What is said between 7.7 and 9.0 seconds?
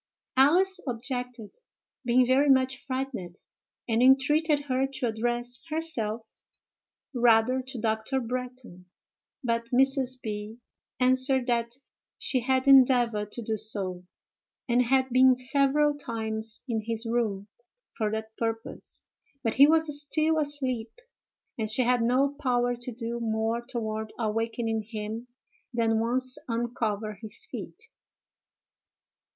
Dr. Bretton;